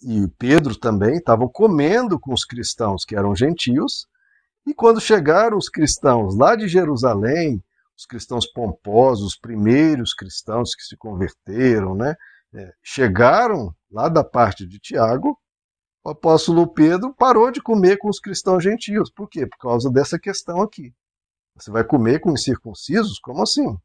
e 0.02 0.26
Pedro 0.38 0.78
também 0.78 1.16
estavam 1.16 1.48
comendo 1.48 2.18
com 2.18 2.32
os 2.32 2.44
cristãos 2.44 3.04
que 3.04 3.16
eram 3.16 3.34
gentios, 3.34 4.06
e 4.66 4.74
quando 4.74 5.00
chegaram 5.00 5.56
os 5.56 5.68
cristãos 5.68 6.36
lá 6.36 6.54
de 6.54 6.68
Jerusalém, 6.68 7.62
os 7.96 8.06
cristãos 8.06 8.46
pomposos, 8.46 9.26
os 9.26 9.38
primeiros 9.38 10.14
cristãos 10.14 10.74
que 10.74 10.82
se 10.82 10.96
converteram, 10.96 11.94
né, 11.94 12.14
é, 12.54 12.72
chegaram 12.82 13.74
lá 13.90 14.08
da 14.08 14.22
parte 14.22 14.66
de 14.66 14.78
Tiago, 14.78 15.38
o 16.04 16.10
apóstolo 16.10 16.66
Pedro 16.72 17.14
parou 17.14 17.50
de 17.50 17.60
comer 17.60 17.98
com 17.98 18.08
os 18.08 18.20
cristãos 18.20 18.62
gentios. 18.62 19.10
Por 19.10 19.28
quê? 19.28 19.46
Por 19.46 19.58
causa 19.58 19.90
dessa 19.90 20.18
questão 20.18 20.62
aqui. 20.62 20.94
Você 21.54 21.70
vai 21.70 21.84
comer 21.84 22.20
com 22.20 22.32
incircuncisos? 22.32 23.18
Como 23.18 23.42
assim? 23.42 23.76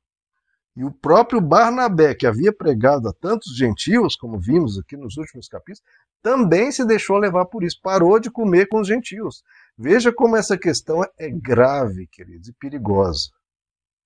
E 0.76 0.84
o 0.84 0.92
próprio 0.92 1.40
Barnabé, 1.40 2.16
que 2.16 2.26
havia 2.26 2.52
pregado 2.52 3.08
a 3.08 3.14
tantos 3.14 3.56
gentios, 3.56 4.16
como 4.16 4.40
vimos 4.40 4.80
aqui 4.80 4.98
nos 4.98 5.18
últimos 5.18 5.48
capítulos, 5.48 5.84
também 6.22 6.72
se 6.72 6.84
deixou 6.86 7.18
levar 7.18 7.46
por 7.46 7.64
isso, 7.64 7.80
parou 7.82 8.20
de 8.20 8.32
comer 8.32 8.68
com 8.68 8.80
os 8.80 8.88
gentios. 8.88 9.44
Veja 9.78 10.12
como 10.12 10.36
essa 10.36 10.58
questão 10.58 11.04
é 11.18 11.30
grave, 11.30 12.08
queridos, 12.08 12.48
e 12.48 12.54
perigosa. 12.54 13.30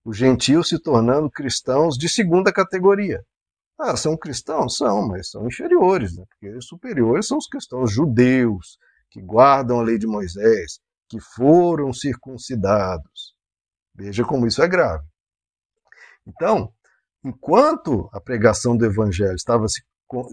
Os 0.04 0.18
gentios 0.18 0.70
se 0.70 0.82
tornando 0.82 1.30
cristãos 1.30 1.98
de 1.98 2.10
segunda 2.10 2.52
categoria. 2.52 3.24
Ah, 3.80 3.96
são 3.96 4.18
cristãos? 4.18 4.76
São, 4.76 5.08
mas 5.08 5.30
são 5.30 5.48
inferiores, 5.48 6.18
né? 6.18 6.24
porque 6.28 6.56
os 6.58 6.66
superiores 6.66 7.28
são 7.28 7.38
os 7.38 7.48
cristãos 7.48 7.92
judeus, 7.92 8.78
que 9.10 9.22
guardam 9.22 9.80
a 9.80 9.84
lei 9.84 9.98
de 9.98 10.08
Moisés, 10.08 10.80
que 11.08 11.20
foram 11.20 11.94
circuncidados. 11.94 13.36
Veja 13.94 14.26
como 14.26 14.48
isso 14.48 14.62
é 14.62 14.68
grave. 14.68 15.06
Então, 16.28 16.74
enquanto 17.24 18.10
a 18.12 18.20
pregação 18.20 18.76
do 18.76 18.86
evangelho 18.86 19.36
estava, 19.36 19.68
se, 19.70 19.82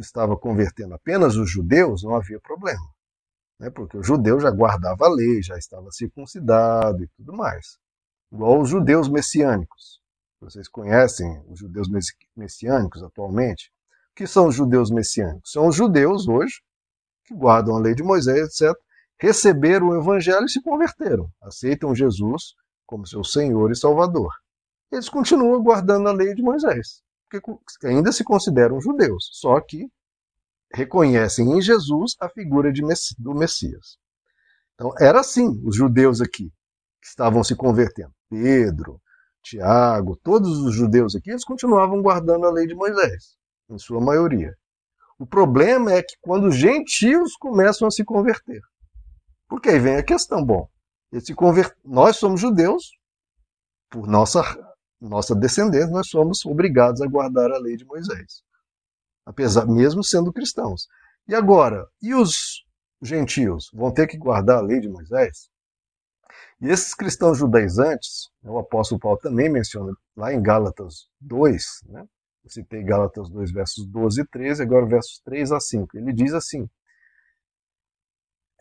estava 0.00 0.36
convertendo 0.36 0.94
apenas 0.94 1.36
os 1.36 1.48
judeus, 1.48 2.02
não 2.02 2.16
havia 2.16 2.40
problema. 2.40 2.84
Né? 3.60 3.70
Porque 3.70 3.96
o 3.96 4.02
judeu 4.02 4.40
já 4.40 4.50
guardava 4.50 5.06
a 5.06 5.08
lei, 5.08 5.40
já 5.40 5.56
estava 5.56 5.90
circuncidado 5.92 7.04
e 7.04 7.08
tudo 7.16 7.32
mais. 7.32 7.78
Igual 8.32 8.60
os 8.60 8.68
judeus 8.68 9.08
messiânicos. 9.08 10.00
Vocês 10.40 10.68
conhecem 10.68 11.42
os 11.48 11.60
judeus 11.60 11.88
messiânicos 12.36 13.02
atualmente? 13.02 13.70
O 14.10 14.14
que 14.16 14.26
são 14.26 14.48
os 14.48 14.54
judeus 14.54 14.90
messiânicos? 14.90 15.52
São 15.52 15.68
os 15.68 15.76
judeus 15.76 16.26
hoje 16.28 16.60
que 17.24 17.34
guardam 17.34 17.76
a 17.76 17.80
lei 17.80 17.94
de 17.94 18.02
Moisés, 18.02 18.60
etc., 18.60 18.76
receberam 19.18 19.88
o 19.88 19.96
evangelho 19.96 20.44
e 20.44 20.50
se 20.50 20.60
converteram, 20.60 21.30
aceitam 21.40 21.94
Jesus 21.94 22.54
como 22.84 23.06
seu 23.06 23.24
Senhor 23.24 23.70
e 23.70 23.76
Salvador 23.76 24.30
eles 24.90 25.08
continuam 25.08 25.62
guardando 25.62 26.08
a 26.08 26.12
lei 26.12 26.34
de 26.34 26.42
Moisés, 26.42 27.02
porque 27.28 27.86
ainda 27.86 28.12
se 28.12 28.22
consideram 28.22 28.80
judeus, 28.80 29.28
só 29.32 29.60
que 29.60 29.88
reconhecem 30.72 31.52
em 31.52 31.60
Jesus 31.60 32.14
a 32.20 32.28
figura 32.28 32.72
de, 32.72 32.82
do 33.18 33.34
Messias. 33.34 33.96
Então, 34.74 34.92
era 34.98 35.20
assim 35.20 35.60
os 35.64 35.76
judeus 35.76 36.20
aqui 36.20 36.50
que 37.00 37.06
estavam 37.06 37.44
se 37.44 37.54
convertendo. 37.54 38.12
Pedro, 38.28 39.00
Tiago, 39.42 40.16
todos 40.22 40.58
os 40.58 40.74
judeus 40.74 41.14
aqui, 41.14 41.30
eles 41.30 41.44
continuavam 41.44 42.02
guardando 42.02 42.46
a 42.46 42.50
lei 42.50 42.66
de 42.66 42.74
Moisés, 42.74 43.36
em 43.70 43.78
sua 43.78 44.00
maioria. 44.00 44.52
O 45.18 45.26
problema 45.26 45.92
é 45.92 46.02
que 46.02 46.16
quando 46.20 46.48
os 46.48 46.56
gentios 46.56 47.36
começam 47.36 47.86
a 47.86 47.90
se 47.90 48.04
converter. 48.04 48.60
Porque 49.48 49.68
aí 49.68 49.78
vem 49.78 49.96
a 49.96 50.02
questão, 50.02 50.44
bom, 50.44 50.68
convert... 51.36 51.72
nós 51.84 52.16
somos 52.16 52.40
judeus 52.40 52.90
por 53.88 54.08
nossa 54.08 54.42
nossa 55.08 55.34
descendência, 55.34 55.88
nós 55.88 56.08
somos 56.08 56.44
obrigados 56.44 57.00
a 57.00 57.06
guardar 57.06 57.50
a 57.52 57.58
lei 57.58 57.76
de 57.76 57.84
Moisés, 57.84 58.42
apesar 59.24 59.66
mesmo 59.66 60.02
sendo 60.02 60.32
cristãos. 60.32 60.88
E 61.28 61.34
agora, 61.34 61.86
e 62.02 62.14
os 62.14 62.64
gentios 63.02 63.70
vão 63.72 63.92
ter 63.92 64.06
que 64.06 64.16
guardar 64.16 64.58
a 64.58 64.62
lei 64.62 64.80
de 64.80 64.88
Moisés? 64.88 65.48
E 66.60 66.68
esses 66.68 66.94
cristãos 66.94 67.38
judaizantes, 67.38 68.30
né, 68.42 68.50
o 68.50 68.58
apóstolo 68.58 69.00
Paulo 69.00 69.18
também 69.18 69.48
menciona 69.48 69.92
lá 70.16 70.32
em 70.32 70.42
Gálatas 70.42 71.08
2, 71.20 71.64
né? 71.86 72.06
eu 72.44 72.50
citei 72.50 72.82
Gálatas 72.82 73.28
2, 73.30 73.52
versos 73.52 73.86
12 73.86 74.20
e 74.20 74.26
13, 74.26 74.62
agora 74.62 74.86
versos 74.86 75.18
3 75.20 75.52
a 75.52 75.60
5. 75.60 75.96
Ele 75.96 76.12
diz 76.12 76.32
assim: 76.34 76.68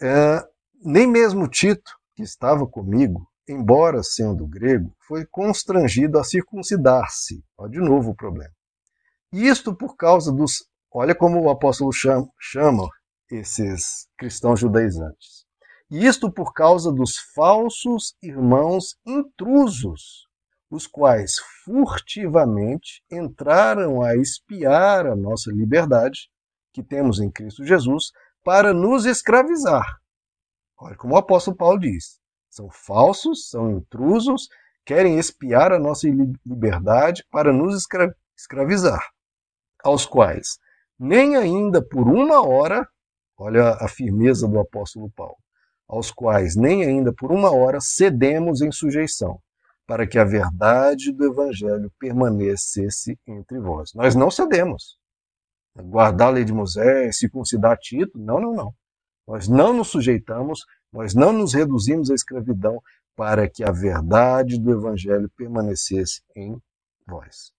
é, 0.01 0.45
Nem 0.83 1.05
mesmo 1.05 1.47
Tito, 1.47 1.91
que 2.15 2.23
estava 2.23 2.65
comigo, 2.65 3.27
embora 3.47 4.03
sendo 4.03 4.47
grego, 4.47 4.95
foi 5.07 5.25
constrangido 5.25 6.19
a 6.19 6.23
circuncidar-se. 6.23 7.43
De 7.69 7.79
novo 7.79 8.11
o 8.11 8.15
problema. 8.15 8.53
Isto 9.31 9.75
por 9.75 9.95
causa 9.95 10.31
dos. 10.31 10.65
Olha 10.91 11.15
como 11.15 11.41
o 11.41 11.49
apóstolo 11.49 11.91
chama, 11.91 12.29
chama 12.39 12.87
esses 13.29 14.07
cristãos 14.17 14.59
judaizantes. 14.59 15.43
Isto 15.89 16.31
por 16.31 16.53
causa 16.53 16.91
dos 16.91 17.17
falsos 17.35 18.15
irmãos 18.21 18.95
intrusos, 19.05 20.27
os 20.69 20.87
quais 20.87 21.35
furtivamente 21.63 23.03
entraram 23.11 24.01
a 24.01 24.15
espiar 24.15 25.07
a 25.07 25.15
nossa 25.15 25.51
liberdade, 25.51 26.29
que 26.71 26.83
temos 26.83 27.19
em 27.19 27.29
Cristo 27.29 27.65
Jesus, 27.65 28.11
para 28.43 28.73
nos 28.73 29.05
escravizar. 29.05 29.85
Olha 30.77 30.95
como 30.95 31.13
o 31.13 31.17
apóstolo 31.17 31.55
Paulo 31.55 31.79
diz: 31.79 32.19
são 32.53 32.69
falsos, 32.69 33.49
são 33.49 33.71
intrusos, 33.71 34.47
querem 34.85 35.17
espiar 35.17 35.71
a 35.71 35.79
nossa 35.79 36.07
liberdade 36.07 37.25
para 37.31 37.51
nos 37.51 37.75
escra 37.75 38.15
escravizar, 38.37 39.03
aos 39.83 40.05
quais 40.05 40.59
nem 40.99 41.35
ainda 41.35 41.81
por 41.81 42.07
uma 42.07 42.47
hora, 42.47 42.87
olha 43.37 43.71
a 43.79 43.87
firmeza 43.87 44.47
do 44.47 44.59
apóstolo 44.59 45.11
Paulo, 45.15 45.37
aos 45.87 46.11
quais 46.11 46.55
nem 46.55 46.85
ainda 46.85 47.11
por 47.11 47.31
uma 47.31 47.51
hora 47.51 47.79
cedemos 47.81 48.61
em 48.61 48.71
sujeição, 48.71 49.39
para 49.87 50.05
que 50.05 50.19
a 50.19 50.23
verdade 50.23 51.11
do 51.11 51.25
evangelho 51.25 51.91
permanecesse 51.99 53.17
entre 53.27 53.59
vós. 53.59 53.93
Nós 53.93 54.15
não 54.15 54.29
cedemos. 54.29 54.97
Guardar 55.75 56.27
a 56.27 56.31
lei 56.31 56.45
de 56.45 56.53
Moisés, 56.53 57.17
circuncidar 57.17 57.77
Tito, 57.79 58.17
não, 58.17 58.39
não, 58.39 58.53
não. 58.53 58.75
Nós 59.27 59.47
não 59.47 59.73
nos 59.73 59.87
sujeitamos 59.87 60.63
nós 60.93 61.15
não 61.15 61.33
nos 61.33 61.53
reduzimos 61.53 62.11
à 62.11 62.13
escravidão 62.13 62.81
para 63.15 63.49
que 63.49 63.63
a 63.63 63.71
verdade 63.71 64.59
do 64.59 64.71
Evangelho 64.71 65.29
permanecesse 65.35 66.21
em 66.35 66.61
vós. 67.05 67.51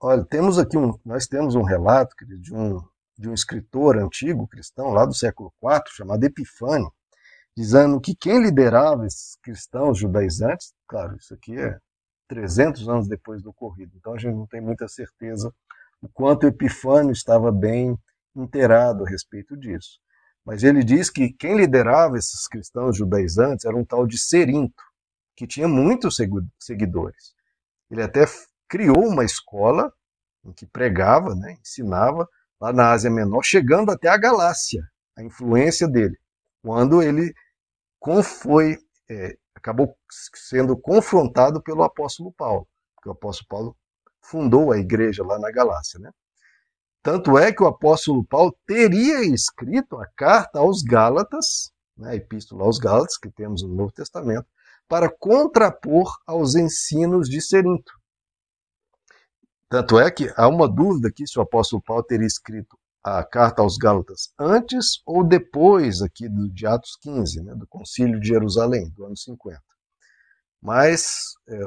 Olha, 0.00 0.24
temos 0.24 0.58
aqui 0.58 0.76
um, 0.76 0.98
nós 1.04 1.26
temos 1.26 1.54
um 1.54 1.62
relato 1.62 2.14
de 2.26 2.54
um, 2.54 2.80
de 3.16 3.28
um 3.28 3.34
escritor 3.34 3.98
antigo 3.98 4.48
cristão, 4.48 4.88
lá 4.88 5.04
do 5.04 5.14
século 5.14 5.52
IV, 5.62 5.82
chamado 5.88 6.24
Epifânio, 6.24 6.92
dizendo 7.56 8.00
que 8.00 8.14
quem 8.14 8.42
liderava 8.42 9.06
esses 9.06 9.36
cristãos 9.42 9.98
judaizantes, 9.98 10.74
claro, 10.86 11.16
isso 11.16 11.32
aqui 11.32 11.58
é 11.58 11.78
300 12.28 12.88
anos 12.88 13.08
depois 13.08 13.42
do 13.42 13.50
ocorrido, 13.50 13.92
então 13.96 14.14
a 14.14 14.18
gente 14.18 14.34
não 14.34 14.46
tem 14.46 14.60
muita 14.60 14.88
certeza 14.88 15.54
o 16.02 16.08
quanto 16.08 16.46
Epifânio 16.46 17.12
estava 17.12 17.50
bem 17.50 17.96
inteirado 18.34 19.04
a 19.04 19.08
respeito 19.08 19.56
disso. 19.56 20.00
Mas 20.44 20.62
ele 20.62 20.84
diz 20.84 21.08
que 21.08 21.32
quem 21.32 21.56
liderava 21.56 22.18
esses 22.18 22.46
cristãos 22.46 22.96
judaizantes 22.96 23.64
era 23.64 23.76
um 23.76 23.84
tal 23.84 24.06
de 24.06 24.18
Serinto, 24.18 24.82
que 25.34 25.46
tinha 25.46 25.66
muitos 25.66 26.16
seguidores. 26.60 27.34
Ele 27.90 28.02
até 28.02 28.24
criou 28.68 29.06
uma 29.08 29.24
escola 29.24 29.92
em 30.44 30.52
que 30.52 30.66
pregava, 30.66 31.34
né, 31.34 31.56
ensinava 31.60 32.28
lá 32.60 32.72
na 32.72 32.92
Ásia 32.92 33.10
Menor, 33.10 33.42
chegando 33.42 33.90
até 33.90 34.08
a 34.08 34.16
Galácia, 34.16 34.82
a 35.16 35.22
influência 35.22 35.88
dele, 35.88 36.18
quando 36.62 37.02
ele 37.02 37.34
foi 38.22 38.78
é, 39.08 39.36
acabou 39.54 39.96
sendo 40.34 40.76
confrontado 40.76 41.62
pelo 41.62 41.82
apóstolo 41.82 42.32
Paulo, 42.32 42.68
porque 42.94 43.08
o 43.08 43.12
apóstolo 43.12 43.48
Paulo 43.48 43.76
fundou 44.20 44.72
a 44.72 44.78
igreja 44.78 45.24
lá 45.24 45.38
na 45.38 45.50
Galácia, 45.50 45.98
né? 45.98 46.10
Tanto 47.04 47.36
é 47.36 47.52
que 47.52 47.62
o 47.62 47.66
apóstolo 47.66 48.24
Paulo 48.24 48.56
teria 48.66 49.22
escrito 49.26 49.98
a 49.98 50.06
carta 50.16 50.60
aos 50.60 50.80
Gálatas, 50.80 51.70
né, 51.94 52.12
a 52.12 52.14
epístola 52.16 52.64
aos 52.64 52.78
Gálatas, 52.78 53.18
que 53.18 53.30
temos 53.30 53.62
no 53.62 53.74
Novo 53.74 53.92
Testamento, 53.92 54.46
para 54.88 55.10
contrapor 55.10 56.10
aos 56.26 56.54
ensinos 56.54 57.28
de 57.28 57.42
Serinto. 57.42 57.92
Tanto 59.68 60.00
é 60.00 60.10
que 60.10 60.32
há 60.34 60.48
uma 60.48 60.66
dúvida 60.66 61.08
aqui 61.08 61.26
se 61.26 61.38
o 61.38 61.42
apóstolo 61.42 61.82
Paulo 61.82 62.02
teria 62.02 62.26
escrito 62.26 62.74
a 63.02 63.22
carta 63.22 63.60
aos 63.60 63.76
Gálatas 63.76 64.32
antes 64.38 65.02
ou 65.04 65.22
depois 65.22 66.00
aqui 66.00 66.26
do, 66.26 66.48
de 66.48 66.66
Atos 66.66 66.96
15, 67.02 67.42
né, 67.42 67.54
do 67.54 67.66
Concílio 67.66 68.18
de 68.18 68.28
Jerusalém, 68.28 68.88
do 68.96 69.04
ano 69.04 69.16
50. 69.16 69.60
Mas, 70.58 71.34
é, 71.48 71.60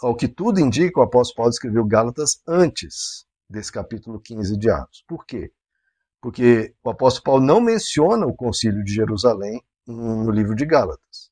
ao 0.00 0.14
que 0.14 0.28
tudo 0.28 0.60
indica, 0.60 1.00
o 1.00 1.02
apóstolo 1.02 1.36
Paulo 1.38 1.50
escreveu 1.50 1.84
Gálatas 1.84 2.40
antes 2.46 3.26
desse 3.48 3.70
capítulo 3.70 4.20
15 4.20 4.56
de 4.56 4.70
Atos. 4.70 5.04
Por 5.06 5.24
quê? 5.26 5.52
Porque 6.20 6.74
o 6.82 6.90
apóstolo 6.90 7.24
Paulo 7.24 7.44
não 7.44 7.60
menciona 7.60 8.26
o 8.26 8.34
concílio 8.34 8.82
de 8.82 8.92
Jerusalém 8.92 9.62
no 9.86 10.30
livro 10.30 10.54
de 10.54 10.64
Gálatas. 10.64 11.30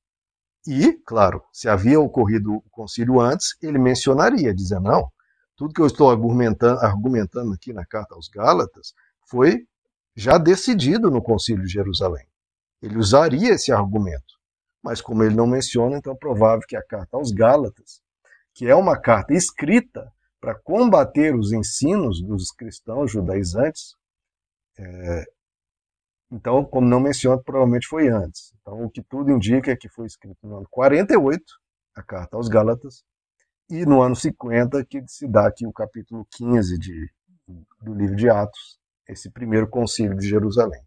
E, 0.66 0.92
claro, 1.04 1.42
se 1.52 1.68
havia 1.68 1.98
ocorrido 1.98 2.54
o 2.54 2.70
concílio 2.70 3.20
antes, 3.20 3.56
ele 3.60 3.78
mencionaria, 3.78 4.54
dizendo, 4.54 4.82
não, 4.82 5.10
tudo 5.56 5.74
que 5.74 5.80
eu 5.80 5.86
estou 5.86 6.10
argumentando, 6.10 6.80
argumentando 6.80 7.52
aqui 7.52 7.72
na 7.72 7.84
carta 7.84 8.14
aos 8.14 8.28
Gálatas 8.28 8.94
foi 9.28 9.66
já 10.14 10.38
decidido 10.38 11.10
no 11.10 11.22
concílio 11.22 11.64
de 11.64 11.72
Jerusalém. 11.72 12.26
Ele 12.80 12.98
usaria 12.98 13.54
esse 13.54 13.72
argumento. 13.72 14.40
Mas 14.82 15.00
como 15.00 15.22
ele 15.22 15.34
não 15.34 15.46
menciona, 15.46 15.96
então 15.96 16.12
é 16.12 16.16
provável 16.16 16.66
que 16.66 16.76
a 16.76 16.82
carta 16.82 17.16
aos 17.16 17.30
Gálatas, 17.30 18.02
que 18.52 18.66
é 18.66 18.74
uma 18.74 18.98
carta 18.98 19.32
escrita 19.32 20.12
para 20.42 20.56
combater 20.56 21.36
os 21.36 21.52
ensinos 21.52 22.20
dos 22.20 22.50
cristãos 22.50 23.12
judaizantes. 23.12 23.94
É, 24.76 25.24
então, 26.32 26.64
como 26.64 26.88
não 26.88 26.98
menciona, 26.98 27.40
provavelmente 27.40 27.86
foi 27.86 28.08
antes. 28.08 28.52
Então, 28.60 28.84
o 28.84 28.90
que 28.90 29.02
tudo 29.04 29.30
indica 29.30 29.70
é 29.70 29.76
que 29.76 29.88
foi 29.88 30.06
escrito 30.06 30.38
no 30.42 30.56
ano 30.56 30.66
48, 30.68 31.44
a 31.94 32.02
carta 32.02 32.36
aos 32.36 32.48
Gálatas, 32.48 33.04
e 33.70 33.86
no 33.86 34.02
ano 34.02 34.16
50 34.16 34.84
que 34.84 35.04
se 35.06 35.28
dá 35.28 35.46
aqui 35.46 35.64
o 35.64 35.72
capítulo 35.72 36.26
15 36.32 36.76
de, 36.76 37.08
do 37.80 37.94
livro 37.94 38.16
de 38.16 38.28
Atos, 38.28 38.80
esse 39.08 39.30
primeiro 39.30 39.68
concílio 39.68 40.16
de 40.16 40.28
Jerusalém. 40.28 40.82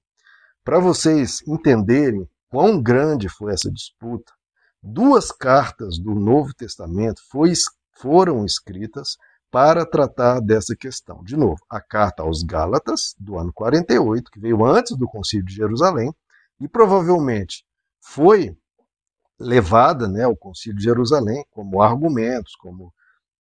Para 0.66 0.80
vocês 0.80 1.42
entenderem 1.48 2.28
quão 2.50 2.82
grande 2.82 3.30
foi 3.30 3.54
essa 3.54 3.72
disputa, 3.72 4.34
duas 4.84 5.32
cartas 5.32 5.98
do 5.98 6.14
Novo 6.14 6.54
Testamento 6.54 7.22
foi, 7.30 7.54
foram 7.94 8.44
escritas 8.44 9.16
para 9.52 9.86
tratar 9.86 10.40
dessa 10.40 10.76
questão. 10.76 11.24
De 11.24 11.38
novo, 11.38 11.60
a 11.70 11.80
carta 11.80 12.24
aos 12.24 12.44
Gálatas, 12.44 13.16
do 13.18 13.38
ano 13.38 13.54
48, 13.54 14.30
que 14.30 14.40
veio 14.40 14.66
antes 14.66 14.98
do 14.98 15.08
Concílio 15.08 15.46
de 15.46 15.54
Jerusalém, 15.54 16.14
e 16.60 16.68
provavelmente 16.68 17.66
foi 18.02 18.56
levada 19.40 20.08
né, 20.08 20.24
ao 20.24 20.36
Concílio 20.36 20.78
de 20.78 20.84
Jerusalém 20.84 21.46
como 21.52 21.82
argumentos, 21.82 22.56
como 22.56 22.94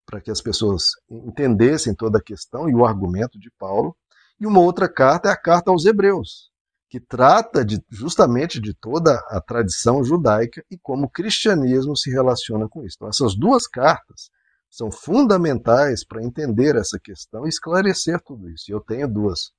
para 0.06 0.22
que 0.22 0.30
as 0.30 0.42
pessoas 0.42 0.92
entendessem 1.10 1.96
toda 1.96 2.20
a 2.20 2.24
questão 2.24 2.70
e 2.70 2.76
o 2.76 2.86
argumento 2.86 3.40
de 3.40 3.50
Paulo. 3.58 3.96
E 4.40 4.46
uma 4.46 4.60
outra 4.60 4.88
carta 4.88 5.30
é 5.30 5.32
a 5.32 5.38
carta 5.38 5.72
aos 5.72 5.86
Hebreus, 5.86 6.52
que 6.90 7.00
trata 7.00 7.66
de, 7.66 7.84
justamente 7.90 8.60
de 8.60 8.74
toda 8.74 9.16
a 9.30 9.42
tradição 9.42 10.04
judaica 10.04 10.64
e 10.70 10.78
como 10.78 11.06
o 11.06 11.10
cristianismo 11.10 11.96
se 11.96 12.12
relaciona 12.12 12.68
com 12.70 12.84
isso. 12.84 12.98
Então, 12.98 13.10
essas 13.10 13.36
duas 13.36 13.68
cartas 13.68 14.30
são 14.76 14.92
fundamentais 14.92 16.04
para 16.04 16.22
entender 16.22 16.76
essa 16.76 17.00
questão 17.00 17.46
e 17.46 17.50
esclarecer 17.50 18.22
tudo 18.22 18.50
isso. 18.50 18.70
Eu 18.70 18.82
tenho 18.82 19.08
duas 19.08 19.52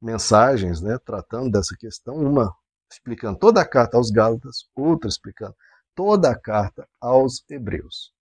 mensagens 0.00 0.80
né, 0.80 0.96
tratando 1.04 1.50
dessa 1.50 1.74
questão, 1.76 2.14
uma 2.14 2.54
explicando 2.88 3.36
toda 3.36 3.60
a 3.60 3.68
carta 3.68 3.96
aos 3.96 4.12
Gálatas, 4.12 4.68
outra 4.76 5.08
explicando 5.08 5.56
toda 5.92 6.30
a 6.30 6.38
carta 6.38 6.86
aos 7.00 7.42
Hebreus. 7.50 8.12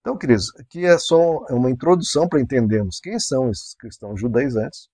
Então, 0.00 0.16
queridos, 0.16 0.54
aqui 0.60 0.86
é 0.86 0.96
só 0.96 1.38
uma 1.50 1.68
introdução 1.68 2.28
para 2.28 2.40
entendermos 2.40 3.00
quem 3.00 3.18
são 3.18 3.50
esses 3.50 3.74
cristãos 3.74 4.20
judaizantes. 4.20 4.88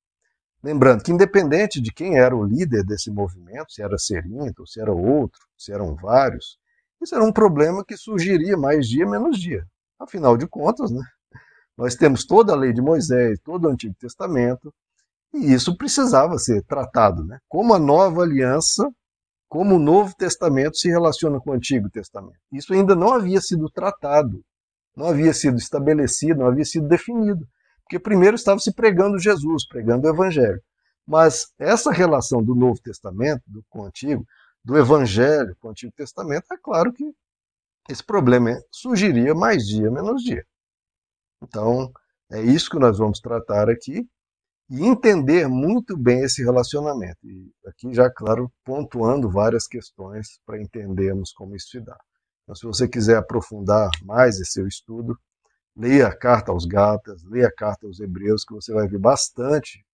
Lembrando 0.63 1.03
que, 1.03 1.13
independente 1.13 1.79
de 1.79 1.93
quem 1.93 2.19
era 2.19 2.35
o 2.35 2.43
líder 2.43 2.85
desse 2.85 3.11
movimento, 3.11 3.71
se 3.71 3.83
era 3.83 3.99
Serinto, 3.99 4.67
se 4.67 4.81
era 4.81 4.93
outro, 4.93 5.41
se 5.59 5.73
eram 5.73 5.95
vários, 5.95 6.59
isso 7.03 7.15
era 7.15 7.23
um 7.23 7.33
problema 7.33 7.85
que 7.85 7.99
surgiria 7.99 8.57
mais 8.57 8.89
dia 8.89 9.07
menos 9.07 9.39
dia. 9.39 9.63
Afinal 9.99 10.37
de 10.37 10.47
contas, 10.47 10.91
né, 10.91 11.03
nós 11.77 11.95
temos 11.95 12.25
toda 12.25 12.53
a 12.53 12.57
lei 12.57 12.73
de 12.73 12.81
Moisés, 12.81 13.39
todo 13.45 13.67
o 13.67 13.71
Antigo 13.71 13.95
Testamento, 13.99 14.73
e 15.35 15.53
isso 15.53 15.77
precisava 15.77 16.39
ser 16.39 16.63
tratado. 16.65 17.25
Né? 17.25 17.39
Como 17.49 17.75
a 17.75 17.79
nova 17.79 18.23
aliança, 18.23 18.89
como 19.49 19.77
o 19.77 19.79
Novo 19.79 20.15
Testamento 20.17 20.77
se 20.77 20.89
relaciona 20.89 21.39
com 21.39 21.51
o 21.51 21.55
Antigo 21.55 21.91
Testamento. 21.91 22.39
Isso 22.51 22.73
ainda 22.73 22.95
não 22.95 23.13
havia 23.13 23.41
sido 23.41 23.71
tratado, 23.71 24.43
não 24.97 25.07
havia 25.07 25.33
sido 25.33 25.59
estabelecido, 25.59 26.41
não 26.41 26.47
havia 26.47 26.65
sido 26.65 26.89
definido. 26.89 27.47
Porque 27.83 27.99
primeiro 27.99 28.35
estava 28.35 28.59
se 28.59 28.73
pregando 28.75 29.19
Jesus, 29.19 29.67
pregando 29.69 30.07
o 30.07 30.11
Evangelho. 30.11 30.61
Mas 31.07 31.53
essa 31.59 31.93
relação 31.93 32.43
do 32.43 32.55
Novo 32.55 32.81
Testamento 32.83 33.43
do, 33.47 33.63
com 33.69 33.83
o 33.83 33.85
Antigo, 33.85 34.25
do 34.65 34.77
Evangelho 34.77 35.55
com 35.61 35.69
o 35.69 35.71
Antigo 35.71 35.93
Testamento, 35.95 36.47
é 36.53 36.57
claro 36.61 36.93
que 36.93 37.05
esse 37.89 38.05
problema 38.05 38.59
surgiria 38.71 39.35
mais 39.35 39.67
dia 39.67 39.91
menos 39.91 40.23
dia. 40.23 40.45
Então, 41.43 41.93
é 42.31 42.41
isso 42.41 42.71
que 42.71 42.79
nós 42.79 42.99
vamos 42.99 43.21
tratar 43.21 43.69
aqui 43.71 44.07
e 44.69 44.85
entender 44.85 45.47
muito 45.49 45.97
bem 45.97 46.23
esse 46.23 46.43
relacionamento. 46.43 47.19
E 47.25 47.53
aqui 47.67 47.93
já, 47.95 48.11
claro, 48.11 48.53
pontuando 48.65 49.31
várias 49.31 49.67
questões 49.67 50.41
para 50.45 50.61
entendermos 50.61 51.33
como 51.33 51.55
isso 51.55 51.69
se 51.69 51.81
dá. 51.81 51.97
Então, 52.43 52.55
se 52.55 52.67
você 52.67 52.89
quiser 52.89 53.17
aprofundar 53.17 53.91
mais 54.03 54.41
esse 54.41 54.53
seu 54.53 54.67
estudo, 54.67 55.19
leia 55.77 56.09
a 56.09 56.17
carta 56.17 56.51
aos 56.51 56.65
Gálatas, 56.65 57.23
leia 57.25 57.49
a 57.49 57.53
carta 57.53 57.87
aos 57.87 58.01
Hebreus, 58.01 58.45
que 58.45 58.55
você 58.55 58.73
vai 58.73 58.89
ver 58.89 58.99
bastante 58.99 59.85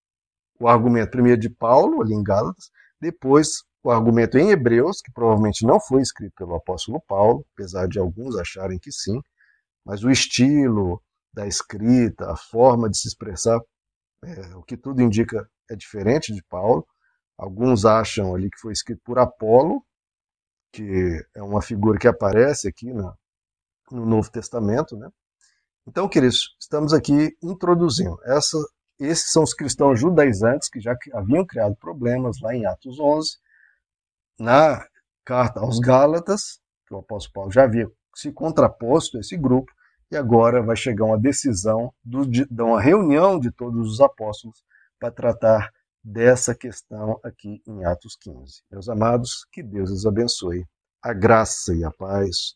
o 0.58 0.68
argumento 0.68 1.10
primeiro 1.10 1.40
de 1.40 1.50
Paulo, 1.50 2.00
ali 2.00 2.14
em 2.14 2.22
Gálatas, 2.22 2.70
depois 3.00 3.64
o 3.82 3.90
argumento 3.90 4.38
em 4.38 4.50
Hebreus, 4.50 5.00
que 5.00 5.12
provavelmente 5.12 5.66
não 5.66 5.80
foi 5.80 6.02
escrito 6.02 6.34
pelo 6.36 6.54
apóstolo 6.54 7.00
Paulo, 7.00 7.44
apesar 7.54 7.88
de 7.88 7.98
alguns 7.98 8.36
acharem 8.36 8.78
que 8.78 8.92
sim, 8.92 9.20
mas 9.84 10.04
o 10.04 10.10
estilo 10.10 11.02
da 11.32 11.46
escrita, 11.46 12.30
a 12.30 12.36
forma 12.36 12.88
de 12.88 12.98
se 12.98 13.08
expressar, 13.08 13.60
é, 14.24 14.54
o 14.54 14.62
que 14.62 14.76
tudo 14.76 15.02
indica 15.02 15.48
é 15.68 15.74
diferente 15.74 16.32
de 16.32 16.42
Paulo. 16.44 16.86
Alguns 17.36 17.84
acham 17.84 18.34
ali 18.34 18.50
que 18.50 18.60
foi 18.60 18.72
escrito 18.72 19.00
por 19.04 19.18
Apolo, 19.18 19.84
que 20.72 21.24
é 21.34 21.42
uma 21.42 21.60
figura 21.60 21.98
que 21.98 22.06
aparece 22.06 22.68
aqui 22.68 22.92
no 22.92 24.06
Novo 24.06 24.30
Testamento, 24.30 24.96
né? 24.96 25.08
Então, 25.86 26.08
queridos, 26.08 26.56
estamos 26.60 26.92
aqui 26.92 27.36
introduzindo. 27.42 28.16
Essa, 28.24 28.56
esses 29.00 29.32
são 29.32 29.42
os 29.42 29.52
cristãos 29.52 29.98
judaizantes 29.98 30.68
que 30.68 30.80
já 30.80 30.96
haviam 31.12 31.44
criado 31.44 31.74
problemas 31.74 32.40
lá 32.40 32.54
em 32.54 32.64
Atos 32.64 33.00
11, 33.00 33.36
na 34.42 34.84
carta 35.24 35.60
aos 35.60 35.78
Gálatas, 35.78 36.58
que 36.86 36.92
o 36.92 36.98
apóstolo 36.98 37.32
Paulo 37.32 37.52
já 37.52 37.62
havia 37.62 37.88
se 38.14 38.32
contraposto 38.32 39.16
a 39.16 39.20
esse 39.20 39.36
grupo, 39.36 39.72
e 40.10 40.16
agora 40.16 40.60
vai 40.60 40.76
chegar 40.76 41.06
uma 41.06 41.18
decisão 41.18 41.94
do, 42.04 42.26
de 42.26 42.46
uma 42.60 42.80
reunião 42.80 43.38
de 43.38 43.50
todos 43.50 43.88
os 43.88 44.00
apóstolos 44.00 44.62
para 44.98 45.10
tratar 45.10 45.70
dessa 46.04 46.54
questão 46.54 47.18
aqui 47.22 47.62
em 47.66 47.84
Atos 47.84 48.16
15. 48.16 48.62
Meus 48.70 48.88
amados, 48.88 49.46
que 49.50 49.62
Deus 49.62 49.90
os 49.90 50.04
abençoe. 50.04 50.66
A 51.00 51.12
graça 51.12 51.72
e 51.74 51.84
a 51.84 51.90
paz 51.90 52.52